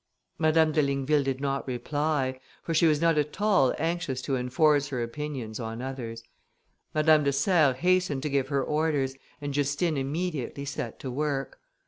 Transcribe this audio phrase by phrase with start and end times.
[0.39, 4.87] Madame de Ligneville did not reply, for she was not at all anxious to enforce
[4.87, 6.23] her opinions on others.
[6.95, 11.59] Madame de Serres hastened to give her orders, and Justine immediately set to work.